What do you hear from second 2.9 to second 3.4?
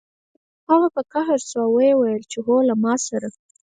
سره